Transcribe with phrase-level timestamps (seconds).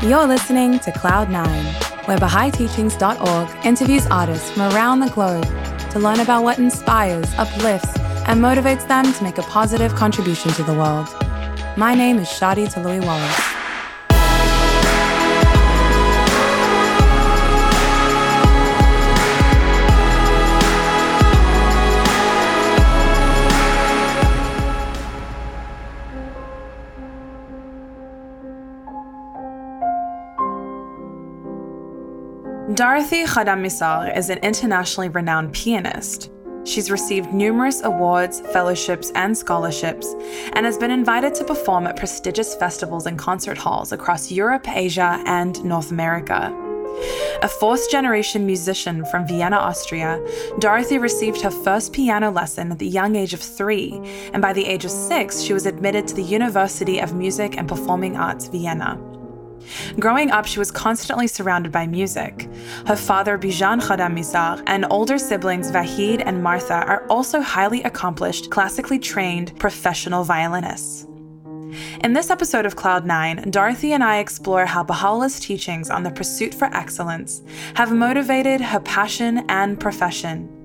[0.00, 5.44] You're listening to Cloud9, where BahaiTeachings.org interviews artists from around the globe
[5.90, 7.98] to learn about what inspires, uplifts,
[8.28, 11.08] and motivates them to make a positive contribution to the world.
[11.76, 13.57] My name is Shadi Toloui Wallace.
[32.74, 33.64] Dorothy Khadem
[34.14, 36.30] is an internationally renowned pianist.
[36.64, 40.14] She's received numerous awards, fellowships, and scholarships,
[40.52, 45.22] and has been invited to perform at prestigious festivals and concert halls across Europe, Asia,
[45.24, 46.54] and North America.
[47.42, 50.22] A fourth generation musician from Vienna, Austria,
[50.58, 53.98] Dorothy received her first piano lesson at the young age of three,
[54.34, 57.66] and by the age of six, she was admitted to the University of Music and
[57.66, 59.00] Performing Arts, Vienna.
[59.98, 62.48] Growing up, she was constantly surrounded by music.
[62.86, 68.50] Her father, Bijan Khadem Missagh, and older siblings Vahid and Martha are also highly accomplished,
[68.50, 71.06] classically trained professional violinists.
[72.02, 76.54] In this episode of Cloud9, Dorothy and I explore how Baha'u'llah's teachings on the pursuit
[76.54, 77.42] for excellence
[77.74, 80.57] have motivated her passion and profession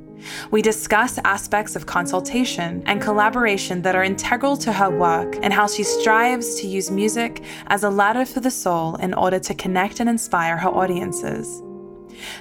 [0.51, 5.67] we discuss aspects of consultation and collaboration that are integral to her work and how
[5.67, 9.99] she strives to use music as a ladder for the soul in order to connect
[9.99, 11.61] and inspire her audiences.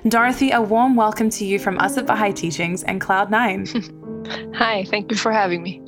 [0.08, 4.54] Dorothy, a warm welcome to you from us at Baha'i Teachings and Cloud9.
[4.54, 5.80] Hi, thank you for having me.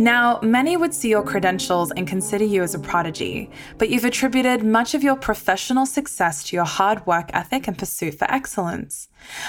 [0.00, 4.62] Now, many would see your credentials and consider you as a prodigy, but you've attributed
[4.62, 9.07] much of your professional success to your hard work ethic and pursuit for excellence.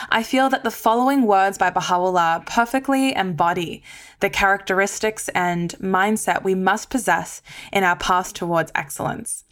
[0.09, 3.83] I feel that the following words by Baha'u'llah perfectly embody
[4.19, 7.41] the characteristics and mindset we must possess
[7.71, 9.45] in our path towards excellence.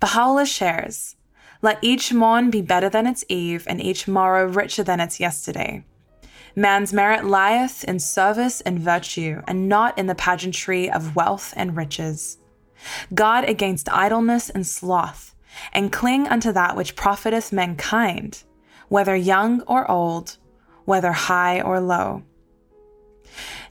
[0.00, 1.16] Baha'u'llah shares,
[1.62, 5.84] Let each morn be better than its eve, and each morrow richer than its yesterday.
[6.54, 11.76] Man's merit lieth in service and virtue, and not in the pageantry of wealth and
[11.76, 12.38] riches.
[13.14, 15.34] Guard against idleness and sloth,
[15.72, 18.42] and cling unto that which profiteth mankind,
[18.88, 20.36] whether young or old,
[20.84, 22.22] whether high or low.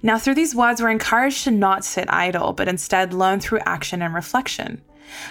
[0.04, 4.02] Now, through these words, we're encouraged to not sit idle, but instead learn through action
[4.02, 4.82] and reflection.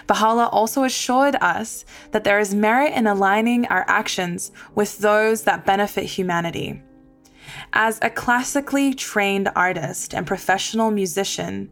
[0.06, 5.66] Baha'u'llah also assured us that there is merit in aligning our actions with those that
[5.66, 6.82] benefit humanity.
[7.72, 11.70] As a classically trained artist and professional musician,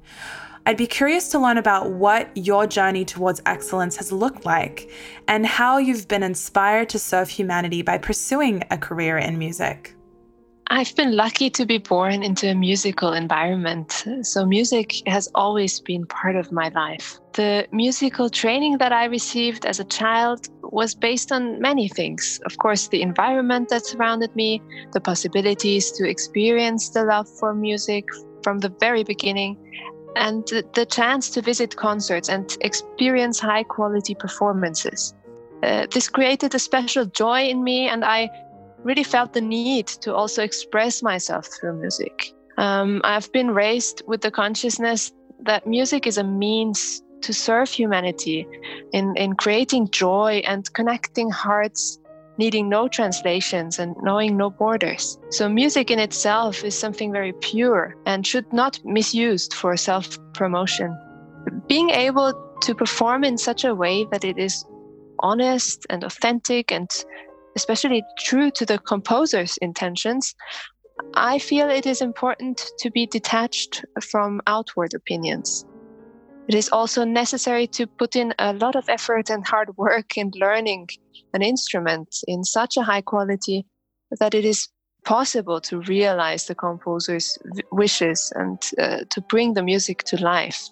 [0.65, 4.91] I'd be curious to learn about what your journey towards excellence has looked like
[5.27, 9.97] and how you've been inspired to serve humanity by pursuing a career in music.
[10.69, 16.07] I've been lucky to be born into a musical environment, so music has always been
[16.07, 17.19] part of my life.
[17.35, 22.41] The musical training that I received as a child was based on many things.
[22.47, 24.63] Of course, the environment that surrounded me,
[24.93, 28.05] the possibilities to experience the love for music
[28.43, 29.59] from the very beginning,
[30.17, 35.15] and the chance to visit concerts and experience high quality performances.
[35.63, 38.31] Uh, this created a special joy in me, and I
[38.83, 42.33] really felt the need to also express myself through music.
[42.59, 48.47] Um, I've been raised with the consciousness that music is a means to serve humanity
[48.93, 51.99] in, in creating joy and connecting hearts,
[52.39, 55.19] needing no translations and knowing no borders.
[55.31, 60.97] So, music in itself is something very pure and should not misused for self promotion.
[61.69, 62.33] Being able
[62.63, 64.65] to perform in such a way that it is
[65.21, 66.89] honest and authentic and
[67.57, 70.35] especially true to the composer's intentions,
[71.15, 75.65] I feel it is important to be detached from outward opinions.
[76.49, 80.33] It is also necessary to put in a lot of effort and hard work in
[80.35, 80.89] learning
[81.35, 83.65] an instrument in such a high quality
[84.19, 84.69] that it is
[85.05, 87.39] possible to realize the composer's
[87.71, 90.69] wishes and uh, to bring the music to life.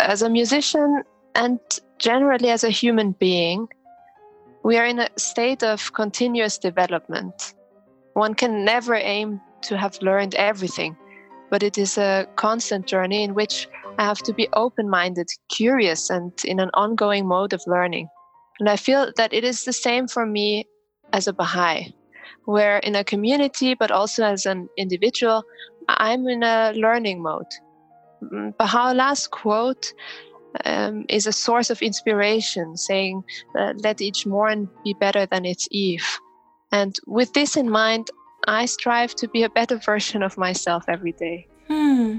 [0.00, 1.02] As a musician
[1.34, 1.60] and
[1.98, 3.68] generally as a human being,
[4.64, 7.54] we are in a state of continuous development.
[8.14, 10.96] One can never aim to have learned everything,
[11.50, 16.10] but it is a constant journey in which I have to be open minded, curious,
[16.10, 18.08] and in an ongoing mode of learning.
[18.60, 20.66] And I feel that it is the same for me
[21.12, 21.94] as a Baha'i,
[22.44, 25.42] where in a community, but also as an individual,
[25.88, 27.52] I'm in a learning mode.
[28.22, 29.92] Mm, Baha'u'llah's quote
[30.64, 33.22] um, is a source of inspiration, saying,
[33.58, 36.06] uh, Let each morn be better than its eve.
[36.70, 38.08] And with this in mind,
[38.46, 41.46] I strive to be a better version of myself every day.
[41.68, 42.18] Hmm.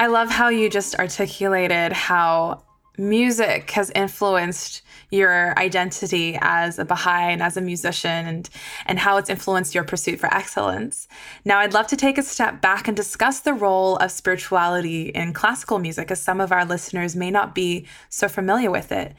[0.00, 2.62] I love how you just articulated how
[2.96, 8.48] music has influenced your identity as a Baha'i and as a musician and,
[8.86, 11.08] and how it's influenced your pursuit for excellence.
[11.44, 15.32] Now, I'd love to take a step back and discuss the role of spirituality in
[15.32, 19.14] classical music, as some of our listeners may not be so familiar with it.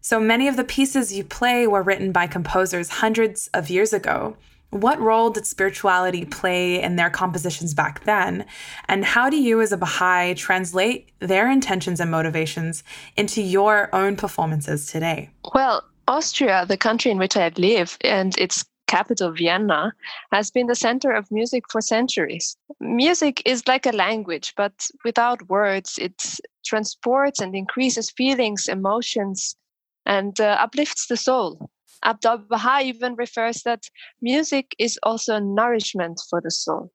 [0.00, 4.36] So many of the pieces you play were written by composers hundreds of years ago.
[4.70, 8.44] What role did spirituality play in their compositions back then?
[8.88, 12.82] And how do you, as a Baha'i, translate their intentions and motivations
[13.16, 15.30] into your own performances today?
[15.54, 19.92] Well, Austria, the country in which I live, and its capital, Vienna,
[20.32, 22.56] has been the center of music for centuries.
[22.80, 26.22] Music is like a language, but without words, it
[26.64, 29.56] transports and increases feelings, emotions,
[30.04, 31.70] and uh, uplifts the soul.
[32.06, 33.90] Abdul Baha even refers that
[34.22, 36.92] music is also nourishment for the soul.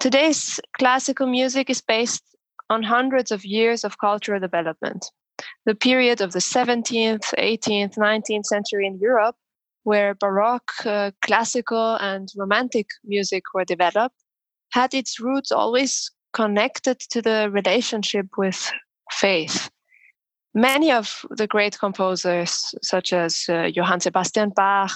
[0.00, 2.24] Today's classical music is based
[2.68, 5.06] on hundreds of years of cultural development.
[5.66, 9.36] The period of the 17th, 18th, 19th century in Europe,
[9.84, 14.16] where Baroque, uh, classical, and romantic music were developed,
[14.72, 18.70] had its roots always connected to the relationship with
[19.10, 19.70] faith.
[20.54, 24.92] Many of the great composers, such as uh, Johann Sebastian Bach,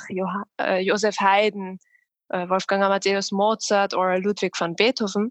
[0.58, 1.78] uh, Joseph Haydn,
[2.32, 5.30] uh, Wolfgang Amadeus Mozart, or Ludwig van Beethoven,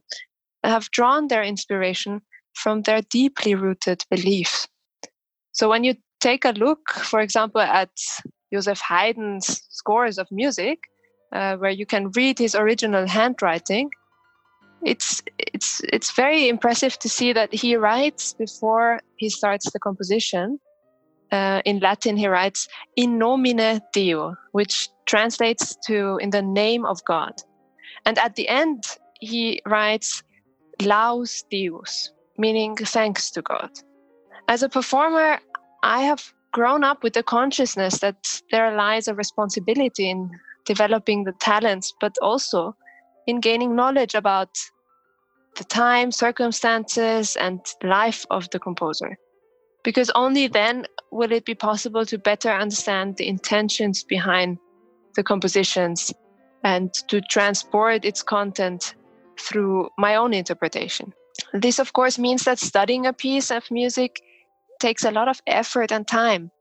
[0.63, 2.21] have drawn their inspiration
[2.53, 4.67] from their deeply rooted beliefs.
[5.51, 7.91] So when you take a look, for example, at
[8.53, 10.79] Joseph Haydn's scores of music,
[11.33, 13.89] uh, where you can read his original handwriting,
[14.85, 20.59] it's it's it's very impressive to see that he writes before he starts the composition.
[21.31, 27.03] Uh, in Latin, he writes "in nomine Deo," which translates to "in the name of
[27.05, 27.33] God,"
[28.05, 28.83] and at the end
[29.19, 30.23] he writes
[30.81, 33.71] "laus Deus," meaning thanks to God.
[34.47, 35.39] As a performer,
[35.81, 40.29] I have grown up with the consciousness that there lies a responsibility in
[40.65, 42.75] developing the talents, but also
[43.27, 44.49] in gaining knowledge about
[45.57, 49.17] the time, circumstances, and life of the composer.
[49.83, 54.57] Because only then will it be possible to better understand the intentions behind
[55.15, 56.13] the compositions
[56.63, 58.95] and to transport its content
[59.39, 61.13] through my own interpretation.
[61.53, 64.21] This, of course, means that studying a piece of music
[64.79, 66.51] takes a lot of effort and time.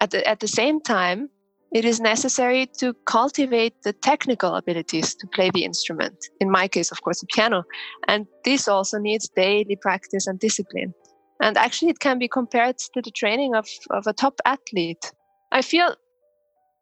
[0.00, 1.30] At the, at the same time,
[1.74, 6.16] it is necessary to cultivate the technical abilities to play the instrument.
[6.40, 7.64] In my case, of course, the piano.
[8.06, 10.94] And this also needs daily practice and discipline.
[11.42, 15.12] And actually, it can be compared to the training of, of a top athlete.
[15.50, 15.96] I feel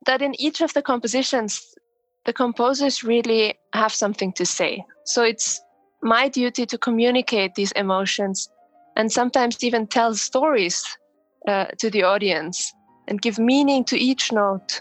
[0.04, 1.74] that in each of the compositions,
[2.26, 4.84] the composers really have something to say.
[5.06, 5.58] So it's
[6.02, 8.46] my duty to communicate these emotions
[8.94, 10.84] and sometimes even tell stories
[11.48, 12.72] uh, to the audience
[13.12, 14.80] and give meaning to each note.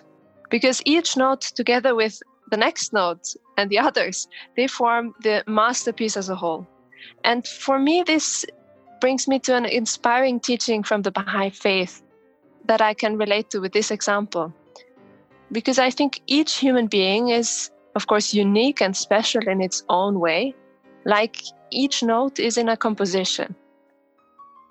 [0.50, 2.16] Because each note together with
[2.50, 3.26] the next note
[3.58, 4.26] and the others
[4.56, 6.66] they form the masterpiece as a whole.
[7.26, 8.46] And for me this
[9.02, 12.02] brings me to an inspiring teaching from the baha'i faith
[12.70, 14.54] that i can relate to with this example.
[15.52, 20.22] Because i think each human being is of course unique and special in its own
[20.22, 20.56] way.
[21.04, 21.36] Like
[21.72, 23.56] each note is in a composition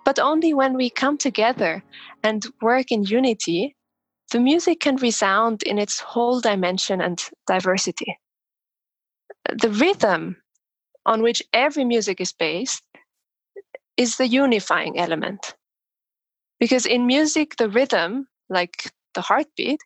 [0.04, 1.82] but only when we come together
[2.22, 3.76] and work in unity,
[4.32, 8.16] the music can resound in its whole dimension and diversity.
[9.52, 10.36] The rhythm
[11.06, 12.82] on which every music is based
[13.96, 15.54] is the unifying element.
[16.58, 19.80] Because in music, the rhythm, like the heartbeat,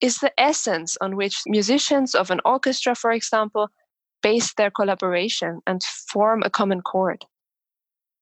[0.00, 3.68] is the essence on which musicians of an orchestra, for example,
[4.22, 7.24] base their collaboration and form a common chord.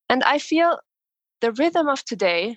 [0.08, 0.78] And I feel
[1.42, 2.56] the rhythm of today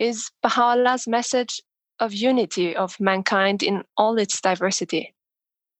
[0.00, 1.62] is Baha'u'llah's message
[2.00, 5.14] of unity of mankind in all its diversity.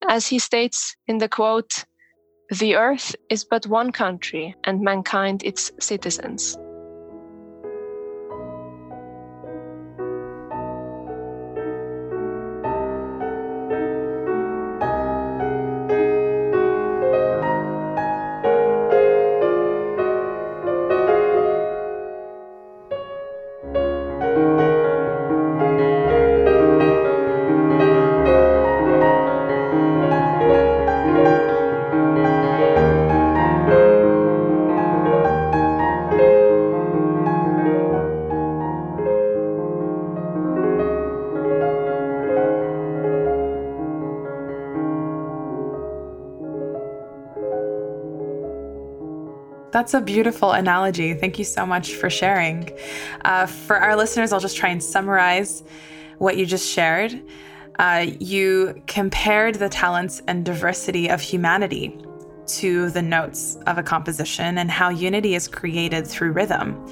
[0.09, 1.85] As he states in the quote,
[2.49, 6.56] the earth is but one country and mankind its citizens.
[49.73, 51.15] That's a beautiful analogy.
[51.15, 52.71] Thank you so much for sharing.
[53.25, 55.62] Uh, for our listeners, I'll just try and summarize
[56.19, 57.23] what you just shared.
[57.79, 61.99] Uh, you compared the talents and diversity of humanity
[62.47, 66.85] to the notes of a composition and how unity is created through rhythm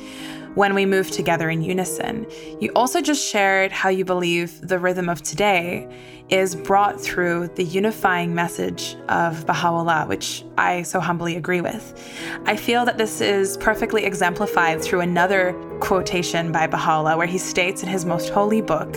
[0.58, 2.26] when we move together in unison.
[2.60, 5.86] You also just shared how you believe the rhythm of today
[6.30, 11.84] is brought through the unifying message of Baha'u'llah, which I so humbly agree with.
[12.44, 17.84] I feel that this is perfectly exemplified through another quotation by Baha'u'llah, where he states
[17.84, 18.96] in his most holy book,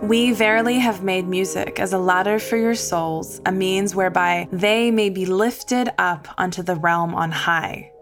[0.00, 4.90] we verily have made music as a ladder for your souls, a means whereby they
[4.90, 7.92] may be lifted up unto the realm on high.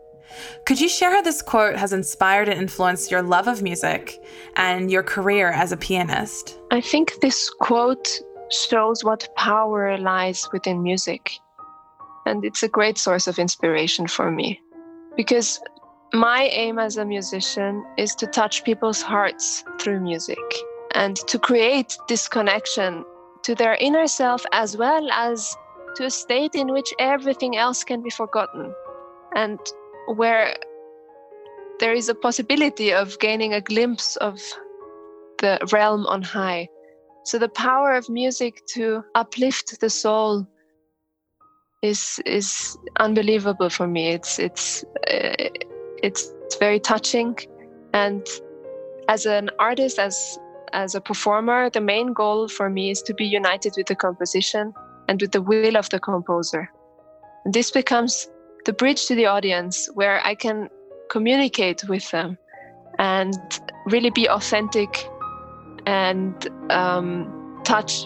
[0.65, 4.23] Could you share how this quote has inspired and influenced your love of music
[4.57, 6.59] and your career as a pianist?
[6.71, 8.09] I think this quote
[8.51, 11.39] shows what power lies within music.
[12.27, 14.61] And it's a great source of inspiration for me.
[15.17, 15.61] Because
[16.13, 20.39] my aim as a musician is to touch people's hearts through music
[20.95, 23.05] and to create this connection
[23.43, 25.57] to their inner self as well as
[25.97, 28.75] to a state in which everything else can be forgotten
[29.35, 29.59] and
[30.07, 30.55] where
[31.81, 34.41] there is a possibility of gaining a glimpse of
[35.39, 36.69] the realm on high.
[37.25, 40.47] So the power of music to uplift the soul
[41.83, 44.11] is is unbelievable for me.
[44.11, 45.49] It's it's uh,
[46.03, 47.37] it's very touching,
[47.93, 48.27] and
[49.09, 50.39] as an artist, as
[50.73, 54.73] as a performer, the main goal for me is to be united with the composition
[55.09, 56.71] and with the will of the composer.
[57.45, 58.29] This becomes
[58.67, 60.69] the bridge to the audience where I can
[61.09, 62.37] communicate with them
[62.99, 63.35] and
[63.87, 65.09] really be authentic
[65.87, 66.35] and
[66.71, 68.05] um, touch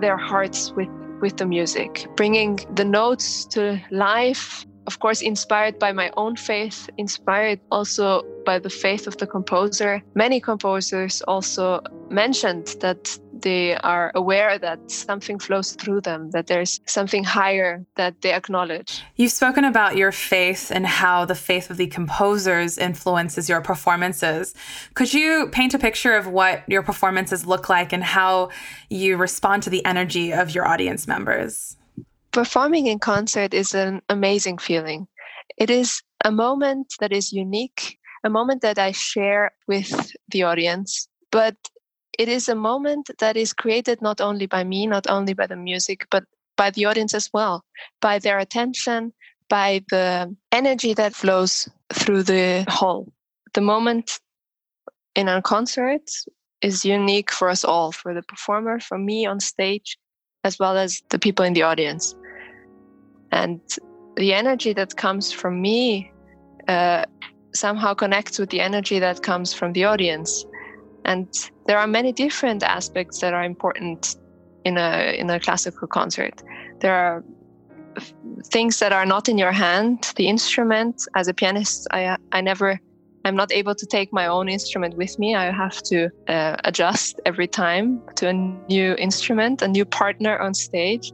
[0.00, 0.88] their hearts with,
[1.20, 4.64] with the music, bringing the notes to life.
[4.86, 10.02] Of course, inspired by my own faith, inspired also by the faith of the composer.
[10.14, 16.80] Many composers also mentioned that they are aware that something flows through them, that there's
[16.86, 19.02] something higher that they acknowledge.
[19.16, 24.54] You've spoken about your faith and how the faith of the composers influences your performances.
[24.94, 28.50] Could you paint a picture of what your performances look like and how
[28.90, 31.76] you respond to the energy of your audience members?
[32.32, 35.06] Performing in concert is an amazing feeling.
[35.56, 41.08] It is a moment that is unique, a moment that I share with the audience,
[41.30, 41.56] but
[42.18, 45.56] it is a moment that is created not only by me, not only by the
[45.56, 46.24] music, but
[46.56, 47.64] by the audience as well,
[48.00, 49.12] by their attention,
[49.48, 53.12] by the energy that flows through the hall.
[53.54, 54.20] The moment
[55.14, 56.10] in a concert
[56.62, 59.98] is unique for us all, for the performer, for me on stage,
[60.44, 62.14] as well as the people in the audience.
[63.32, 63.60] And
[64.16, 66.10] the energy that comes from me
[66.68, 67.04] uh,
[67.54, 70.44] somehow connects with the energy that comes from the audience.
[71.06, 71.28] And
[71.66, 74.16] there are many different aspects that are important
[74.64, 76.42] in a in a classical concert.
[76.80, 77.24] There are
[78.52, 80.12] things that are not in your hand.
[80.16, 82.78] The instrument, as a pianist, I I never
[83.24, 85.34] I'm not able to take my own instrument with me.
[85.34, 90.54] I have to uh, adjust every time to a new instrument, a new partner on
[90.54, 91.12] stage,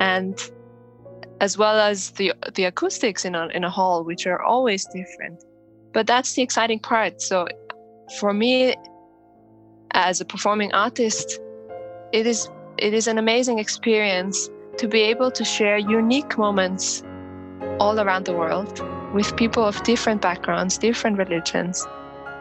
[0.00, 0.38] and
[1.40, 5.42] as well as the the acoustics in a in a hall, which are always different.
[5.92, 7.20] But that's the exciting part.
[7.20, 7.48] So
[8.18, 8.74] for me,
[9.92, 11.40] as a performing artist,
[12.12, 17.02] it is it is an amazing experience to be able to share unique moments
[17.78, 18.82] all around the world
[19.12, 21.86] with people of different backgrounds, different religions,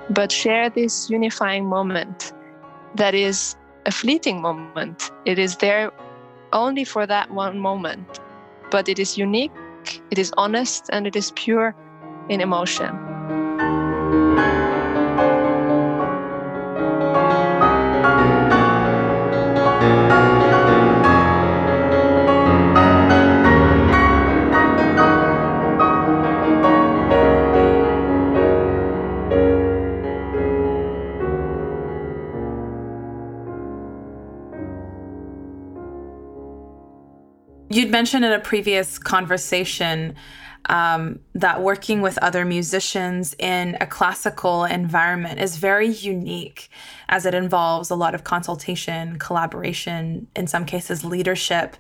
[0.10, 2.34] but share this unifying moment
[2.96, 3.56] that is
[3.86, 5.12] a fleeting moment.
[5.26, 5.92] It is there
[6.54, 8.20] only for that one moment,
[8.70, 9.52] but it is unique,
[10.10, 11.76] it is honest, and it is pure
[12.30, 12.98] in emotion.
[37.92, 40.16] You'd mentioned in a previous conversation
[40.68, 46.70] um, that working with other musicians in a classical environment is very unique
[47.10, 51.76] as it involves a lot of consultation, collaboration, in some cases, leadership.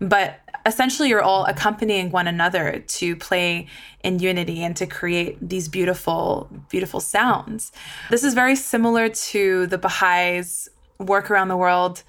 [0.00, 3.66] But essentially, you're all accompanying one another to play
[4.04, 7.72] in unity and to create these beautiful, beautiful sounds.
[8.08, 10.68] This is very similar to the Baha'is'
[11.00, 12.04] work around the world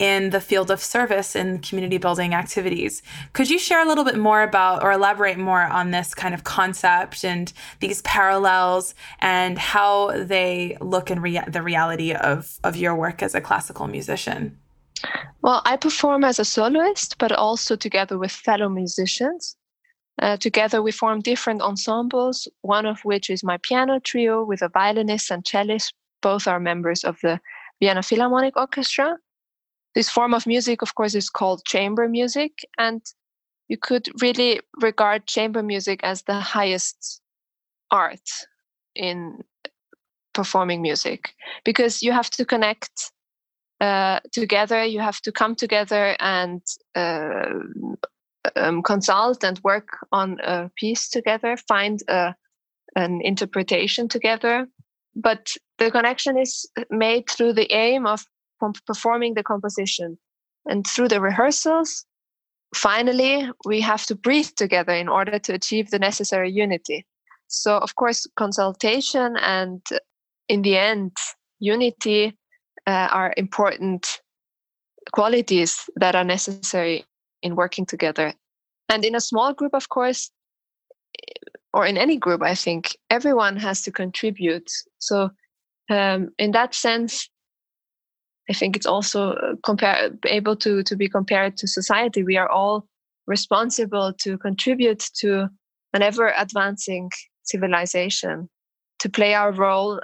[0.00, 3.02] in the field of service and community building activities.
[3.34, 6.42] Could you share a little bit more about or elaborate more on this kind of
[6.42, 12.96] concept and these parallels and how they look in rea- the reality of, of your
[12.96, 14.56] work as a classical musician?
[15.42, 19.54] Well, I perform as a soloist, but also together with fellow musicians.
[20.20, 24.68] Uh, together, we form different ensembles, one of which is my piano trio with a
[24.70, 25.92] violinist and cellist.
[26.22, 27.38] Both are members of the
[27.80, 29.16] Vienna Philharmonic Orchestra.
[29.94, 33.02] This form of music, of course, is called chamber music, and
[33.68, 37.20] you could really regard chamber music as the highest
[37.90, 38.28] art
[38.94, 39.38] in
[40.32, 43.12] performing music because you have to connect
[43.80, 46.62] uh, together, you have to come together and
[46.94, 47.46] uh,
[48.56, 52.34] um, consult and work on a piece together, find a,
[52.96, 54.68] an interpretation together.
[55.16, 58.24] But the connection is made through the aim of
[58.86, 60.18] performing the composition.
[60.66, 62.04] And through the rehearsals,
[62.74, 67.06] finally, we have to breathe together in order to achieve the necessary unity.
[67.48, 69.82] So, of course, consultation and
[70.48, 71.16] in the end,
[71.58, 72.36] unity
[72.86, 74.20] uh, are important
[75.12, 77.04] qualities that are necessary
[77.42, 78.34] in working together.
[78.88, 80.30] And in a small group, of course,
[81.72, 84.70] or in any group, I think everyone has to contribute.
[84.98, 85.30] So,
[85.88, 87.29] um, in that sense,
[88.50, 92.24] I think it's also uh, compare, able to, to be compared to society.
[92.24, 92.84] We are all
[93.28, 95.48] responsible to contribute to
[95.94, 97.10] an ever advancing
[97.44, 98.48] civilization,
[98.98, 100.00] to play our role,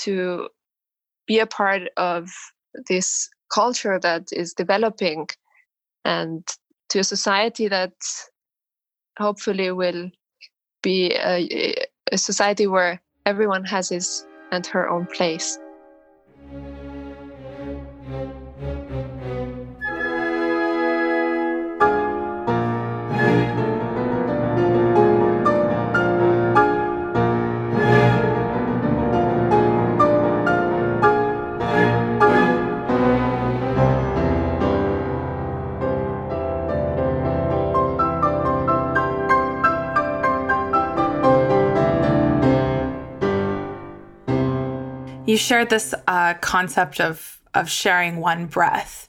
[0.00, 0.48] to
[1.26, 2.30] be a part of
[2.88, 5.26] this culture that is developing
[6.04, 6.46] and
[6.90, 7.92] to a society that
[9.18, 10.08] hopefully will
[10.82, 11.74] be a,
[12.12, 15.58] a society where everyone has his and her own place.
[45.30, 49.08] You shared this uh, concept of of sharing one breath,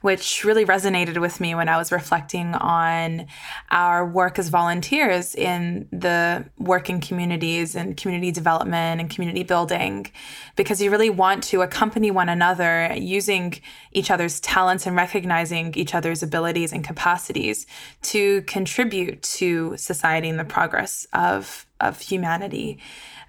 [0.00, 3.26] which really resonated with me when I was reflecting on
[3.70, 10.10] our work as volunteers in the working communities and community development and community building,
[10.56, 13.54] because you really want to accompany one another using
[13.92, 17.66] each other's talents and recognizing each other's abilities and capacities
[18.02, 22.78] to contribute to society and the progress of, of humanity.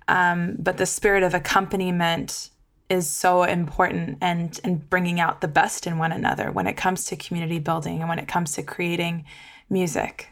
[0.07, 2.49] Um, but the spirit of accompaniment
[2.89, 7.05] is so important and and bringing out the best in one another when it comes
[7.05, 9.23] to community building and when it comes to creating
[9.69, 10.27] music.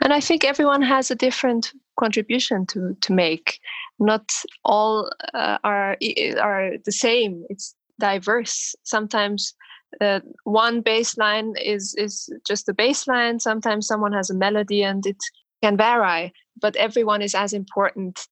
[0.00, 3.58] And I think everyone has a different contribution to to make.
[3.98, 4.32] Not
[4.64, 5.96] all uh, are
[6.40, 7.44] are the same.
[7.48, 8.74] It's diverse.
[8.84, 9.54] Sometimes
[10.00, 13.40] uh, one bass line is is just the bass line.
[13.40, 15.18] Sometimes someone has a melody, and it
[15.62, 16.32] can vary.
[16.60, 18.28] But everyone is as important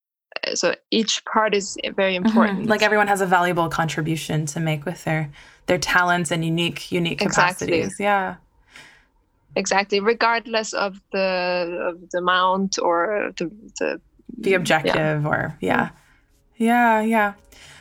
[0.55, 2.27] so each part is very mm-hmm.
[2.27, 2.59] important.
[2.61, 2.71] Mm-hmm.
[2.71, 5.31] Like everyone has a valuable contribution to make with their
[5.67, 7.87] their talents and unique unique capacities.
[7.87, 8.05] Exactly.
[8.05, 8.37] Yeah.
[9.57, 14.01] Exactly, regardless of the of the amount or the the,
[14.39, 15.29] the objective yeah.
[15.29, 15.91] or yeah.
[16.57, 17.35] Yeah, yeah.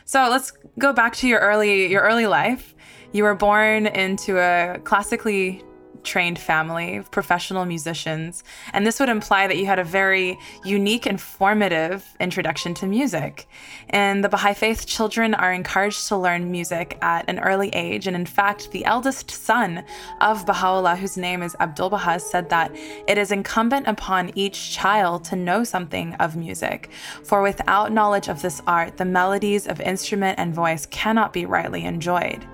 [0.05, 2.73] So let's go back to your early your early life.
[3.11, 5.63] You were born into a classically
[6.03, 11.05] trained family of professional musicians, and this would imply that you had a very unique
[11.05, 13.47] and formative introduction to music.
[13.91, 18.15] In the Baha'i Faith, children are encouraged to learn music at an early age, and
[18.15, 19.83] in fact, the eldest son
[20.21, 22.75] of Baha'u'llah, whose name is Abdul Baha, said that
[23.07, 26.89] it is incumbent upon each child to know something of music,
[27.23, 31.85] for without knowledge of this art, the melodies of instrument and voice cannot be rightly
[31.85, 32.45] enjoyed.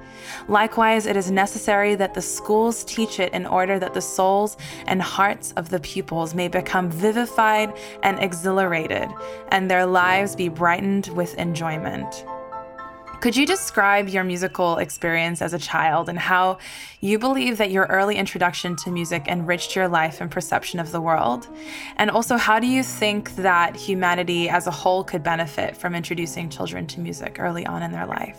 [0.47, 4.57] Likewise, it is necessary that the schools teach it in order that the souls
[4.87, 9.09] and hearts of the pupils may become vivified and exhilarated,
[9.49, 12.25] and their lives be brightened with enjoyment.
[13.21, 16.59] Could you describe your musical experience as a child and how
[16.99, 21.01] you believe that your early introduction to music enriched your life and perception of the
[21.01, 21.47] world?
[21.95, 26.49] And also, how do you think that humanity as a whole could benefit from introducing
[26.49, 28.37] children to music early on in their life?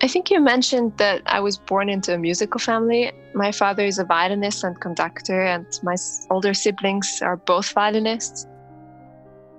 [0.00, 3.12] I think you mentioned that I was born into a musical family.
[3.34, 5.96] My father is a violinist and conductor, and my
[6.30, 8.46] older siblings are both violinists.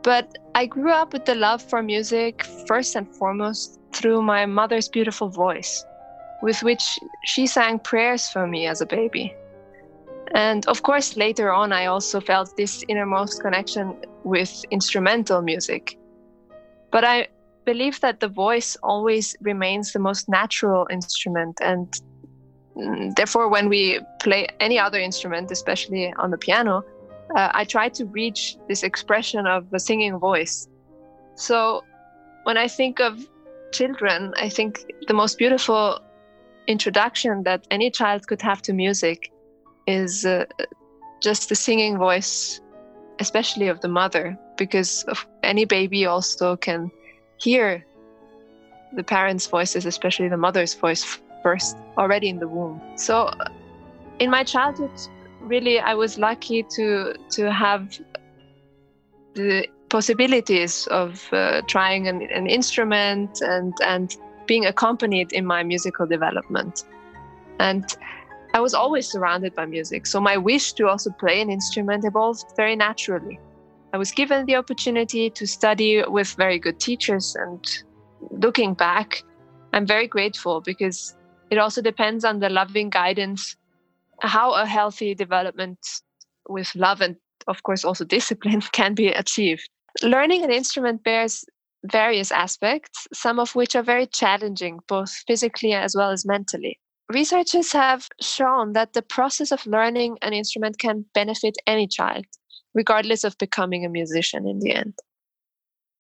[0.01, 4.87] But I grew up with the love for music first and foremost through my mother's
[4.87, 5.85] beautiful voice.
[6.41, 9.35] with which she sang prayers for me as a baby.
[10.33, 15.97] And of course, later on, I also felt this innermost connection with instrumental music.
[16.91, 17.27] But I
[17.65, 21.57] believe that the voice always remains the most natural instrument.
[21.61, 21.87] And
[22.77, 26.83] mm, therefore, when we play any other instrument, especially on the piano,
[27.35, 30.67] uh, I try to reach this expression of a singing voice.
[31.35, 31.83] So
[32.43, 33.19] when I think of
[33.71, 35.99] children, I think the most beautiful
[36.67, 39.31] introduction that any child could have to music
[39.87, 40.45] is uh,
[41.21, 42.61] just the singing voice,
[43.19, 45.05] especially of the mother, because
[45.43, 46.91] any baby also can
[47.39, 47.85] hear
[48.93, 52.81] the parents' voices, especially the mother's voice first, already in the womb.
[52.95, 53.49] So, uh,
[54.19, 54.91] in my childhood,
[55.41, 57.99] really, I was lucky to to have
[59.33, 66.05] the possibilities of uh, trying an, an instrument and and being accompanied in my musical
[66.07, 66.83] development.
[67.59, 67.85] And
[68.53, 72.45] I was always surrounded by music, so my wish to also play an instrument evolved
[72.55, 73.39] very naturally.
[73.91, 77.65] I was given the opportunity to study with very good teachers, and
[78.31, 79.23] looking back,
[79.73, 81.15] I'm very grateful because
[81.49, 83.55] it also depends on the loving guidance
[84.21, 85.79] how a healthy development
[86.47, 87.15] with love and,
[87.47, 89.67] of course, also discipline can be achieved.
[90.03, 91.45] Learning an instrument bears
[91.85, 96.77] various aspects, some of which are very challenging, both physically as well as mentally.
[97.11, 102.25] Researchers have shown that the process of learning an instrument can benefit any child,
[102.73, 104.93] regardless of becoming a musician in the end.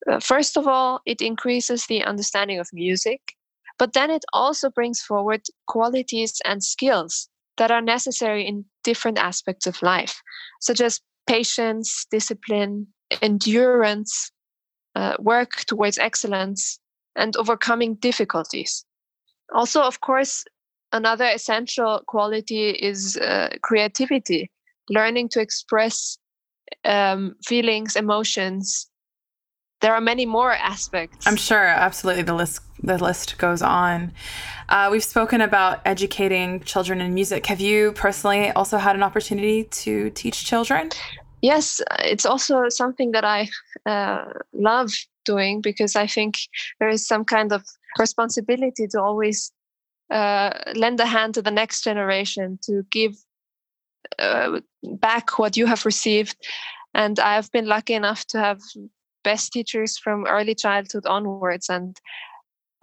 [0.09, 3.35] Uh, first of all, it increases the understanding of music,
[3.77, 9.67] but then it also brings forward qualities and skills that are necessary in different aspects
[9.67, 10.21] of life,
[10.61, 12.87] such as patience, discipline,
[13.21, 14.31] endurance,
[14.95, 16.79] uh, work towards excellence,
[17.15, 18.85] and overcoming difficulties.
[19.53, 20.45] Also, of course,
[20.93, 24.49] another essential quality is uh, creativity,
[24.89, 26.17] learning to express
[26.85, 28.89] um, feelings, emotions.
[29.81, 31.25] There are many more aspects.
[31.25, 32.23] I'm sure, absolutely.
[32.23, 34.13] The list the list goes on.
[34.69, 37.45] Uh, we've spoken about educating children in music.
[37.47, 40.89] Have you personally also had an opportunity to teach children?
[41.41, 43.49] yes, it's also something that I
[43.85, 44.91] uh, love
[45.25, 46.35] doing because I think
[46.79, 47.63] there is some kind of
[47.97, 49.51] responsibility to always
[50.11, 53.15] uh, lend a hand to the next generation to give
[54.17, 56.37] uh, back what you have received.
[56.93, 58.59] And I've been lucky enough to have
[59.23, 61.69] best teachers from early childhood onwards.
[61.69, 61.97] And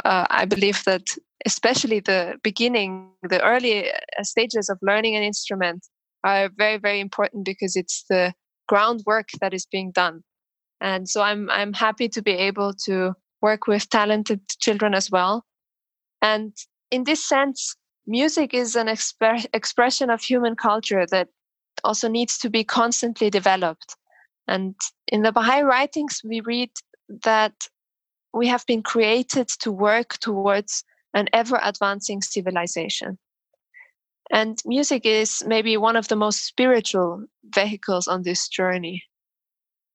[0.05, 1.02] uh, I believe that
[1.44, 5.87] especially the beginning, the early uh, stages of learning an instrument
[6.24, 8.35] are very, very important because it's the
[8.68, 10.22] groundwork that is being done.
[10.81, 15.44] And so I'm I'm happy to be able to work with talented children as well.
[16.20, 16.52] And
[16.90, 17.76] in this sense,
[18.07, 21.29] music is an exp- expression of human culture that
[21.85, 23.97] also needs to be constantly developed.
[24.49, 24.75] And
[25.09, 26.71] in the Baha'i writings, we read
[27.25, 27.69] that
[28.33, 33.19] we have been created to work towards an ever advancing civilization.
[34.31, 39.05] And music is maybe one of the most spiritual vehicles on this journey.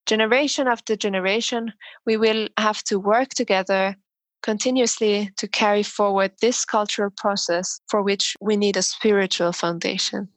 [0.06, 1.74] Generation after generation,
[2.06, 3.96] we will have to work together
[4.42, 10.30] continuously to carry forward this cultural process for which we need a spiritual foundation.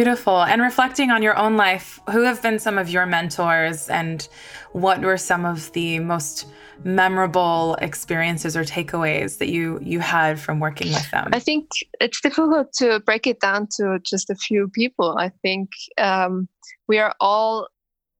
[0.00, 0.44] Beautiful.
[0.44, 4.26] And reflecting on your own life, who have been some of your mentors and
[4.72, 6.46] what were some of the most
[6.84, 11.28] memorable experiences or takeaways that you you had from working with them?
[11.34, 11.68] I think
[12.00, 15.18] it's difficult to break it down to just a few people.
[15.18, 16.48] I think um,
[16.88, 17.68] we are all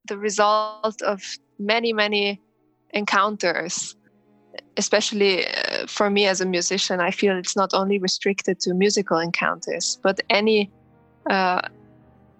[0.07, 1.23] the result of
[1.59, 2.43] many, many
[2.90, 3.97] encounters
[4.77, 9.19] especially uh, for me as a musician, I feel it's not only restricted to musical
[9.19, 10.71] encounters, but any
[11.29, 11.61] uh,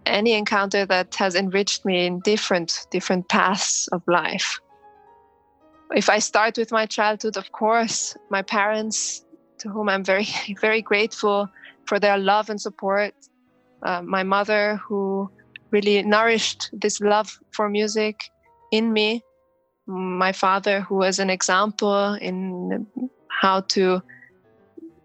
[0.07, 4.59] any encounter that has enriched me in different different paths of life.
[5.93, 9.25] If I start with my childhood, of course, my parents,
[9.59, 10.27] to whom I'm very
[10.61, 11.49] very grateful
[11.87, 13.15] for their love and support.
[13.83, 15.31] uh, my mother, who
[15.73, 18.17] really nourished this love for music
[18.73, 19.23] in me,
[19.87, 22.87] my father, who was an example in
[23.41, 24.03] how to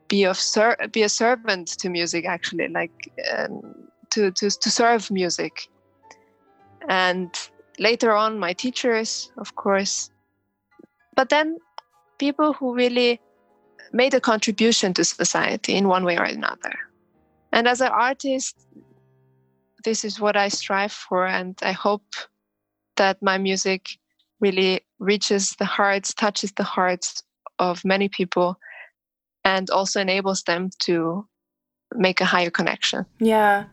[0.07, 3.61] be of ser- be a servant to music, actually, like um,
[4.11, 5.67] to, to to serve music,
[6.87, 7.29] and
[7.79, 10.09] later on my teachers, of course,
[11.15, 11.57] but then
[12.17, 13.19] people who really
[13.91, 16.73] made a contribution to society in one way or another.
[17.51, 18.67] And as an artist,
[19.83, 22.05] this is what I strive for, and I hope
[22.97, 23.87] that my music
[24.39, 27.23] really reaches the hearts, touches the hearts
[27.59, 28.57] of many people,
[29.45, 31.25] and also enables them to
[31.93, 33.05] make a higher connection.
[33.19, 33.65] Yeah.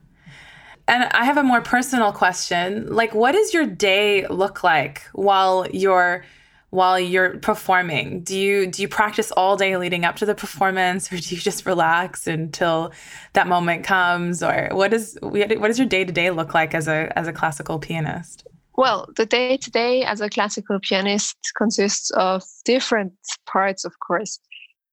[0.87, 2.87] And I have a more personal question.
[2.94, 6.24] Like, what does your day look like while you're
[6.70, 8.22] while you're performing?
[8.22, 11.40] Do you do you practice all day leading up to the performance, or do you
[11.40, 12.92] just relax until
[13.32, 14.42] that moment comes?
[14.42, 17.32] Or what is what does your day to day look like as a as a
[17.32, 18.46] classical pianist?
[18.76, 23.12] Well, the day to day as a classical pianist consists of different
[23.46, 24.40] parts, of course.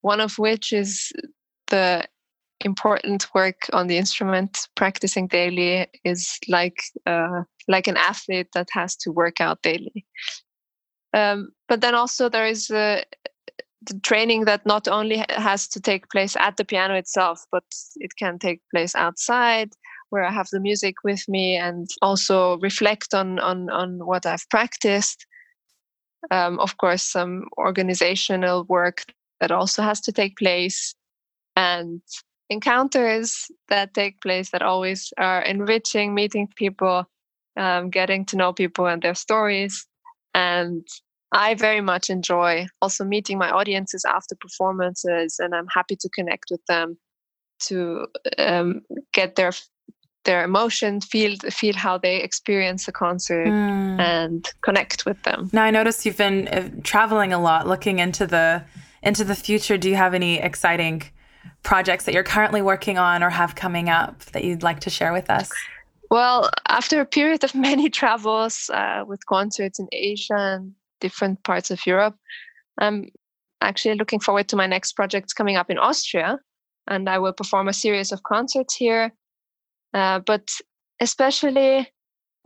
[0.01, 1.12] One of which is
[1.67, 2.05] the
[2.62, 4.67] important work on the instrument.
[4.75, 10.05] Practicing daily is like uh, like an athlete that has to work out daily.
[11.13, 13.01] Um, but then also there is uh,
[13.81, 17.63] the training that not only has to take place at the piano itself, but
[17.95, 19.69] it can take place outside
[20.09, 24.47] where I have the music with me and also reflect on on on what I've
[24.49, 25.25] practiced.
[26.31, 29.05] Um, of course, some organizational work
[29.39, 30.95] that also has to take place,
[31.56, 32.02] and
[32.49, 37.06] encounters that take place that always are enriching, meeting people,
[37.58, 39.88] um, getting to know people and their stories,
[40.34, 40.86] and
[41.32, 46.45] I very much enjoy also meeting my audiences after performances, and I'm happy to connect
[46.49, 46.97] with them
[47.67, 48.82] to um,
[49.13, 49.52] get their
[50.25, 53.99] their emotion, feel feel how they experience the concert, mm.
[53.99, 55.49] and connect with them.
[55.54, 58.63] Now I noticed you've been uh, traveling a lot, looking into the
[59.01, 59.77] into the future.
[59.77, 61.03] Do you have any exciting
[61.63, 65.13] projects that you're currently working on or have coming up that you'd like to share
[65.13, 65.51] with us?
[66.12, 71.71] Well, after a period of many travels uh, with concerts in Asia and different parts
[71.71, 72.15] of Europe.
[72.77, 73.09] I'm
[73.62, 76.39] actually looking forward to my next projects coming up in Austria,
[76.88, 79.12] and I will perform a series of concerts here.
[79.93, 80.49] Uh, but
[80.99, 81.79] especially,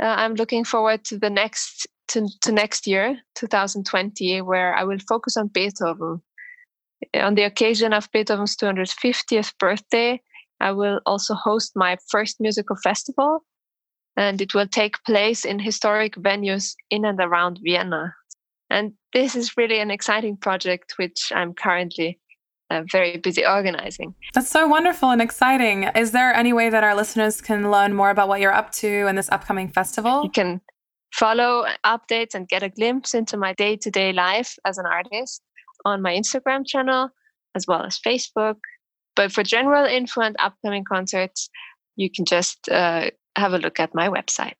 [0.01, 4.99] uh, I'm looking forward to the next to, to next year, 2020, where I will
[5.07, 6.21] focus on Beethoven.
[7.15, 10.21] On the occasion of Beethoven's 250th birthday,
[10.59, 13.43] I will also host my first musical festival,
[14.15, 18.13] and it will take place in historic venues in and around Vienna.
[18.69, 22.19] And this is really an exciting project, which I'm currently
[22.69, 24.15] uh, very busy organizing.
[24.33, 25.83] That's so wonderful and exciting.
[25.95, 29.07] Is there any way that our listeners can learn more about what you're up to
[29.07, 30.23] in this upcoming festival?
[30.23, 30.61] You can
[31.13, 35.41] follow updates and get a glimpse into my day to day life as an artist
[35.85, 37.09] on my Instagram channel
[37.55, 38.57] as well as Facebook.
[39.15, 41.49] But for general info and upcoming concerts,
[41.95, 44.53] you can just uh, have a look at my website.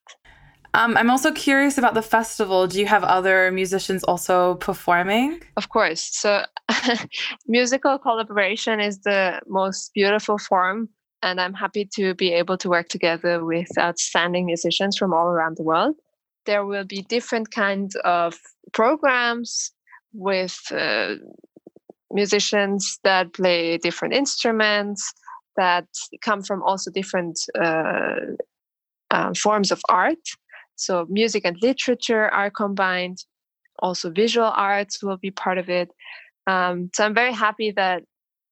[0.75, 2.65] Um, I'm also curious about the festival.
[2.65, 5.39] Do you have other musicians also performing?
[5.55, 6.01] Of course.
[6.11, 6.45] So,
[7.47, 10.89] musical collaboration is the most beautiful form,
[11.21, 15.57] and I'm happy to be able to work together with outstanding musicians from all around
[15.57, 15.95] the world.
[16.47, 18.39] There will be different kinds of
[18.73, 19.71] programs
[20.13, 21.15] with uh,
[22.11, 25.13] musicians that play different instruments
[25.57, 25.87] that
[26.21, 28.15] come from also different uh,
[29.11, 30.19] uh, forms of art
[30.75, 33.17] so music and literature are combined.
[33.79, 35.89] Also, visual arts will be part of it.
[36.47, 38.03] Um, so I'm very happy that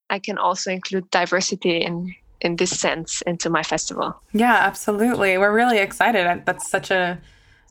[0.10, 4.20] I can also include diversity in in this sense into my festival.
[4.34, 5.38] Yeah, absolutely.
[5.38, 6.44] We're really excited.
[6.46, 7.20] That's such a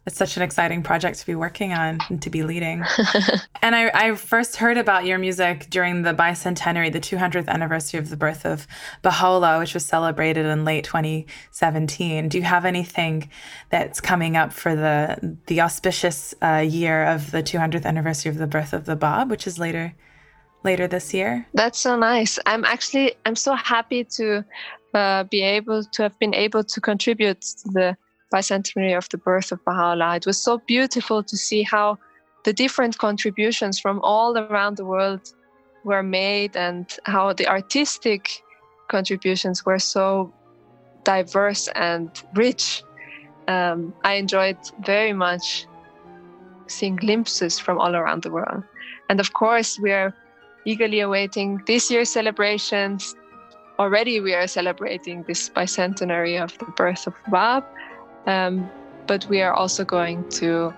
[0.07, 2.83] it's such an exciting project to be working on and to be leading.
[3.63, 8.09] and I, I, first heard about your music during the bicentenary, the 200th anniversary of
[8.09, 8.67] the birth of
[9.03, 12.31] Baha'u'llah, which was celebrated in late 2017.
[12.31, 13.29] Do you have anything
[13.69, 18.47] that's coming up for the the auspicious uh, year of the 200th anniversary of the
[18.47, 19.95] birth of the Bab, which is later
[20.65, 21.47] later this year?
[21.53, 22.39] That's so nice.
[22.47, 24.45] I'm actually I'm so happy to
[24.95, 27.97] uh, be able to have been able to contribute to the
[28.31, 30.17] bicentenary of the birth of Baha'u'llah.
[30.17, 31.99] It was so beautiful to see how
[32.45, 35.33] the different contributions from all around the world
[35.85, 38.43] were made and how the artistic
[38.89, 40.33] contributions were so
[41.05, 42.83] diverse and rich.
[43.49, 45.67] Um, I enjoyed very much
[46.67, 48.63] seeing glimpses from all around the world.
[49.09, 50.15] And of course, we are
[50.65, 53.17] eagerly awaiting this year's celebrations
[53.81, 57.65] already we are celebrating this bicentenary of the birth of Bab,
[58.27, 58.71] um,
[59.07, 60.73] but we are also going to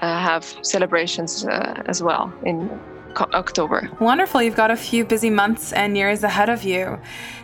[0.00, 2.68] uh, have celebrations uh, as well in
[3.16, 3.90] October.
[4.00, 4.42] Wonderful.
[4.42, 6.98] You've got a few busy months and years ahead of you.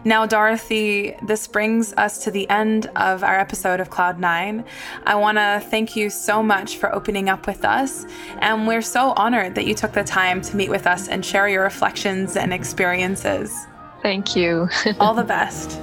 [0.04, 4.64] Now, Dorothy, this brings us to the end of our episode of Cloud9.
[5.04, 8.06] I want to thank you so much for opening up with us.
[8.38, 11.48] And we're so honored that you took the time to meet with us and share
[11.48, 13.52] your reflections and experiences.
[14.02, 14.68] Thank you.
[15.00, 15.80] All the best.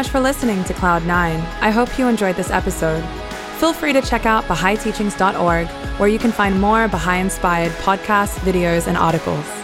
[0.00, 1.44] Much for listening to Cloud9.
[1.60, 3.02] I hope you enjoyed this episode.
[3.58, 8.86] Feel free to check out BahaiTeachings.org, where you can find more Baha'i inspired podcasts, videos,
[8.86, 9.59] and articles.